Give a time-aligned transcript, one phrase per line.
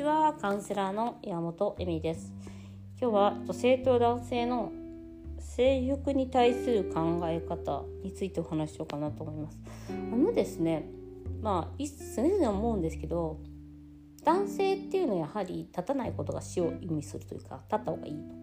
[0.00, 2.32] ちはカウンセラーの山本恵美です。
[2.98, 4.72] 今日は女性と男性の
[5.38, 9.58] 性欲に対する考え方についてお話ししようかなと思います。
[9.90, 10.88] あのですね
[11.42, 11.84] まあ
[12.16, 13.40] 常々思うんですけど
[14.24, 18.34] 男性っていうのはやはり立たないことが死を意味するというか立った方がいいと。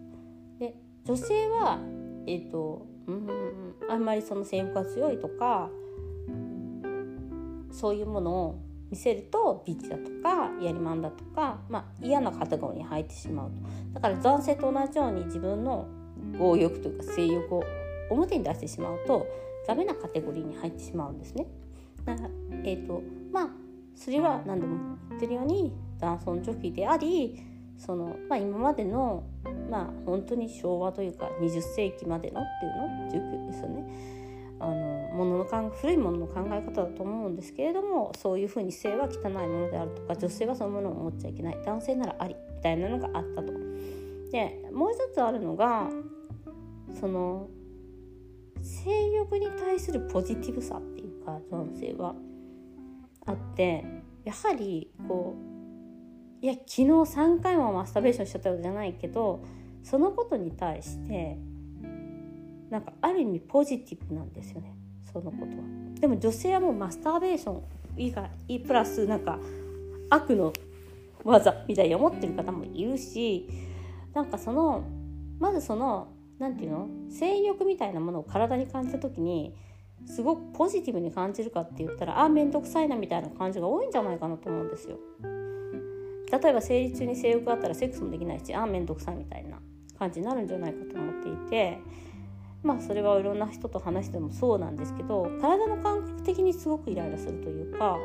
[0.60, 1.80] で女性は
[2.28, 5.70] えっ、ー、とうんあんまりその性欲が強いとか
[7.72, 13.56] そういうものを見せるとビッチだとかやりまんだとか、まあ、嫌なカテゴリーに入ってしまうと
[13.94, 15.86] だから男性と同じように自分の
[16.38, 17.64] 強欲というか性欲を
[18.10, 19.26] 表に出してしまうと
[19.66, 21.46] ダメなカテゴリーに入ってしまうんですね。
[22.04, 22.28] だから
[22.64, 23.48] えーとまあ、
[23.94, 27.38] それは何度も言ってるように男尊女卑であり
[27.76, 29.24] その、まあ、今までの、
[29.70, 32.44] まあ、本当に昭和というか20世紀までのっ
[33.10, 34.27] ていうの19ですよね。
[34.60, 34.74] あの
[35.12, 43.52] ものの考古いものの考え方だと思うんですけれどもそういうふうに性は汚いものであるとか女性はそのものを持っちゃいけない男性ならありみたいなのがあったと。
[44.32, 45.88] でもう一つあるのが
[47.00, 47.48] その
[48.60, 52.14] 性欲に対するポジティブさっていうか男性は
[53.26, 53.84] あって
[54.24, 55.36] やはりこ
[56.42, 59.42] ういや昨日3回もマスターベーションしちゃったわけじゃないけど
[59.82, 61.38] そのことに対して
[62.70, 64.74] なんかある意味ポジティブなんですよね
[65.12, 65.48] そのことは。
[66.00, 67.62] でも女性はもうマスターベーション
[67.96, 68.30] 以外
[68.60, 69.38] プラスなんか
[70.10, 70.52] 悪の
[71.24, 73.48] 技みたいに思ってる方もいるし
[74.14, 74.84] なんかその
[75.38, 76.08] まずその
[76.38, 76.88] 何て言うの？
[77.10, 79.54] 性欲みたいなものを体に感じた時に
[80.06, 84.98] すごくポジティブに感じるかって言ったらあ面倒くさいなみたいな感じが多いんじゃないかなと思うんですよ。
[86.30, 89.58] 例えば生理中に性欲があったらセックスもできないしあ面倒くさいみたいな
[89.98, 91.78] 感じになるんじゃないかと思っていて
[92.62, 97.98] まあそれはいろんな人と話してもそうなんですけど体の感覚的にすごくイライラするというか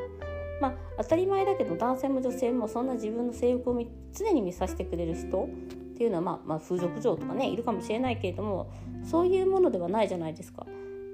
[0.62, 8.72] まあ当たり前だけど男性も女性もそんな自分の性欲を常に見させてくれる人っていうのは、まあ、まあ風俗嬢とかねいるかもしれないけれども
[9.04, 10.66] そういうものではないじゃないですか。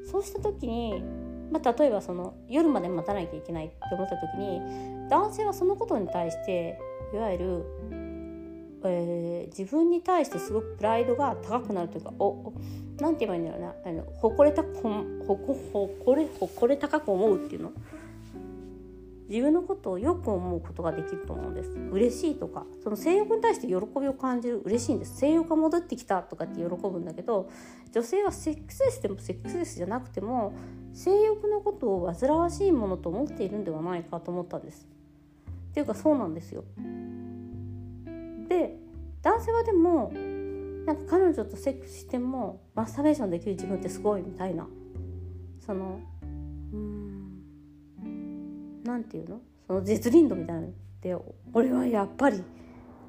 [0.09, 1.03] そうした時に、
[1.51, 4.59] まあ、例えばその夜まで待たなきゃいけないって思った時に
[5.09, 6.79] 男性はそのことに対して
[7.13, 8.08] いわゆる
[8.85, 12.53] えー、自分に対してすごくプライドが高くなるというかお
[12.99, 13.75] なんて言えばいいんだろうな。
[13.85, 17.71] あの誇れたこほこ誇れ誇れ高く思うっていうの。
[19.29, 21.69] 自分のことをよく思うことができると思うんです。
[21.91, 22.65] 嬉しいとか。
[22.83, 24.59] その性欲に対して喜びを感じる。
[24.65, 25.17] 嬉しいんです。
[25.17, 27.47] 性欲が戻ってきたとかって喜ぶんだけど
[27.91, 30.53] 女性はセックスレスでもセックスレスじゃなくても
[30.93, 34.87] 性欲のことを煩わしいものと思っているんではないかと思ったんです。
[35.69, 36.63] っていうかそうなんですよ。
[38.49, 38.75] で
[39.21, 40.11] 男性はでも
[40.85, 44.67] なんか彼女とセックスしてもマスターベーションできる自分ってすごいみたいな。
[45.65, 45.99] その
[46.73, 47.43] うん
[48.83, 49.39] なんていうの？
[49.67, 51.15] その絶倫度みたいなのって
[51.53, 52.43] 俺はやっぱり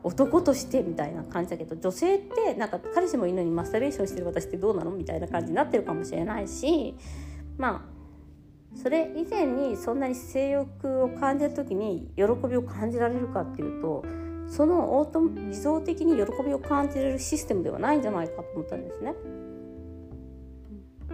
[0.03, 4.91] 男としてみたいな感じだけど女性ってなんか彼氏もいるのにマスターベーションしてる私ってどうなの？
[4.91, 6.95] みたいな感じになってるかもしれないし
[7.57, 14.05] まあそれ以前にそんなに性欲を感じた時に喜びを感じられるかっていうと
[14.51, 19.15] そのオート自動的に喜びを感じれるシステムではないんじゃないかと思ったんですね。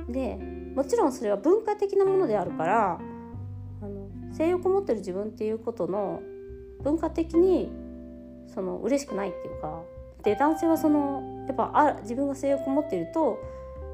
[0.09, 0.39] で
[0.75, 3.01] もちろんそれは文化的なものであるから
[3.83, 6.23] あの性欲を持ってる自分っていうことの
[6.83, 7.71] 文化的に
[8.55, 9.83] その嬉しくないっていうか
[10.23, 13.39] で男性はそのやっぱあ自分が性欲を持っていると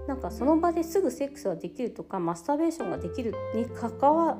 [0.06, 4.38] なんかその場ですぐセックスができるとかマスターベーションができるにかかわ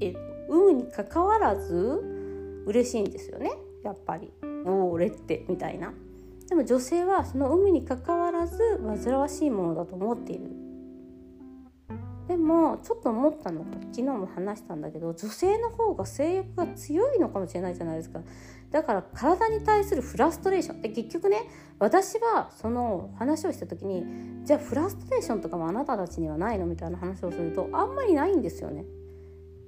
[0.00, 0.14] え
[0.48, 3.52] 有無にかかわらず嬉しいんですよね。
[3.82, 4.32] やっぱり
[4.66, 5.92] 「おお俺って」みたいな。
[6.48, 10.50] でも女性はその海にかかわらず煩わしいものだと思っている。
[12.26, 18.20] でもちょっと思ったのが昨日も話したんだけど女性の方が性欲が強いのかもしれないじゃないですか。
[18.70, 20.80] だから体に対するフラストレーション。
[20.80, 21.48] で結局ね
[21.78, 24.04] 私はその話をした時に
[24.44, 26.66] じゃあフラストレーションとかもあなたたちにはないの？
[26.66, 28.84] みたいな話をするとあんまりないんですよね。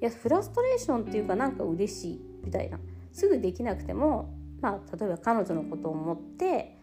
[0.01, 2.79] いやフラストレーションっていうかなんか嬉しいみたいな。
[3.13, 6.77] すぐできなくても、まあ、例えば彼女のことを思って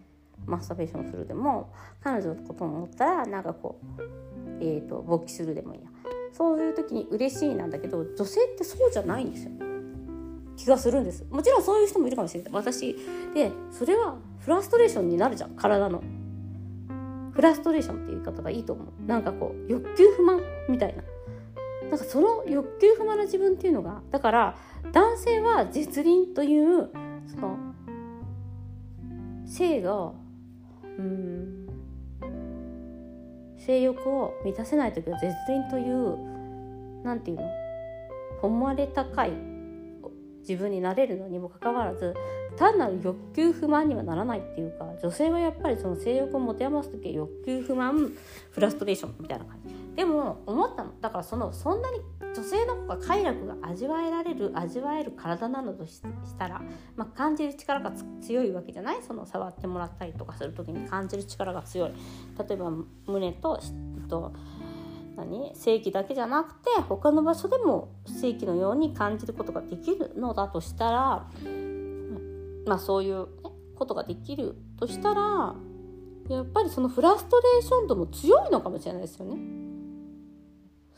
[0.45, 1.73] マスターベーションするでも
[2.03, 4.01] 彼女のことを思ったらなんかこう、
[4.61, 5.89] えーと、勃起するでもいいや。
[6.31, 9.51] そういう時に嬉しいなんだけど女性ってそうじゃないんですよ。
[10.55, 11.25] 気がするんです。
[11.29, 12.53] もちろんそういう人もいるかもしれない。
[12.53, 12.95] 私
[13.33, 15.51] でそれはフラストレーションになるじゃん。
[15.51, 16.03] 体の。
[17.31, 18.87] フラストレーションっていう言い方がいいと思う。
[19.07, 21.03] なんかこう欲求不満みたいな。
[21.89, 24.55] なんかその欲求不満な自分っていうのがだから
[24.91, 26.89] 男性は絶倫という
[27.27, 27.57] その
[29.45, 30.11] 性が
[30.83, 31.67] うん
[33.57, 37.43] 性欲を満たせない時は絶倫というなんていうの？
[38.41, 39.31] 誉れ高い
[40.41, 42.15] 自分になれるのにもかかわらず
[42.55, 48.11] 単なる欲求不満にはならないっていうか女性はやっぱりその性欲を持て余す時は欲求不満
[48.51, 49.78] フラストレーションみたいな感じ。
[49.99, 50.91] でも思ったの。
[51.01, 51.99] だからそのそんなに
[52.33, 56.01] 女性の方が快楽が味わえられる味わえる体なのとし
[56.37, 56.61] たら、
[56.95, 57.91] まあ、感じる力が
[58.21, 59.03] 強いわけじゃない？
[59.05, 61.91] その触ってもらったりとかする時に感じる力が強い。
[62.37, 62.71] 例えば
[63.07, 63.59] 胸と
[64.07, 64.31] と
[65.17, 65.53] 何？
[65.53, 71.27] 正規だけじゃなくて他の場所でも正規のように感じることができるのだとしたら
[72.65, 73.25] まあそういう、ね、
[73.75, 75.55] ことができるとしたら
[76.29, 79.58] やっぱりそのフラストレーション度も強いのかもしれないですよね。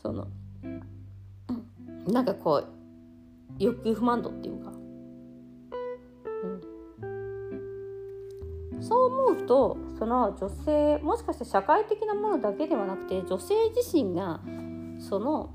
[0.02, 0.28] その
[2.08, 2.68] なんかこう
[3.60, 4.72] 欲求不満度っていうか、
[7.04, 7.08] う
[8.78, 14.40] ん、そう思うとその女性もしかして社会的なものだけではなくて女性自身が
[15.00, 15.54] その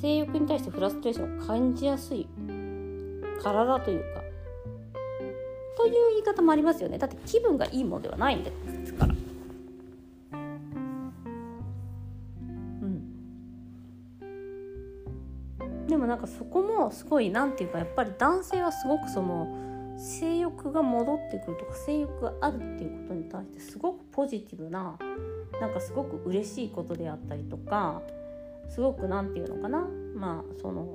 [0.00, 2.28] 性欲に対してフラストレーションを感じやすい
[3.42, 4.22] 体というか。
[5.74, 6.98] という言い方もありますよね。
[6.98, 8.52] だって気分がいいものではないんで
[8.86, 9.11] すから。
[16.22, 24.98] かそこもすごい何て言うかやっぱり男性はすごくその性欲が戻ってくるとか性欲があるっていうことに対してすごくポジティブな
[25.60, 28.00] なんかすごく嬉しいことであったりとか
[28.70, 30.94] すごく何て言うのかなまあその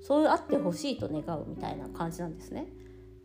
[0.00, 2.66] そうあってほしいと願うみたいな感じなんですね。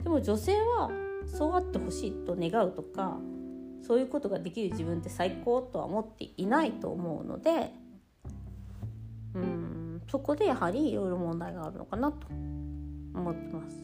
[0.04, 0.90] でも女性は
[1.28, 3.20] そうあってほしいと願うとか
[3.86, 7.72] そういうことができる自分って最高とは思っていないと思うので
[9.36, 9.71] うん
[10.12, 13.78] そこでやはりいろいろ問題があるのかなと思ってます。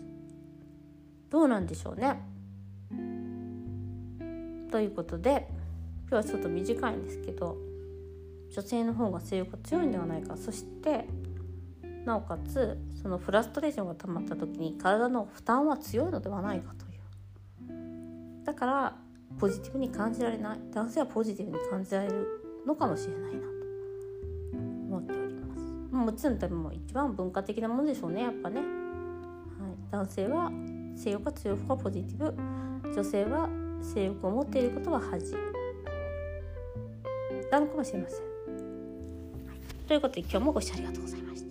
[1.29, 2.21] どうなんでしょうね。
[4.69, 5.47] ということで
[6.09, 7.56] 今日はちょっと短いんですけど
[8.53, 11.07] 女性の方が性欲が強いんではないかそして
[12.06, 18.97] なおかつそのフラストレーションが溜まった時に体の負担は強いのではないかというだから
[19.39, 22.27] ポジティブに感じられない男性はポジティブに感じられる
[22.65, 23.56] のかもしれないな
[25.97, 28.67] もちろん多分一番文化的なものでしょうねやっぱね、はい、
[29.91, 30.51] 男性は
[30.95, 32.33] 性欲が強い方がポジティブ。
[32.94, 33.49] 女性は
[33.81, 35.33] 性欲を持っていることは恥。
[37.51, 38.23] なのかもしれません、は
[39.53, 41.46] い、ということで今日もご視聴ありがとうございました。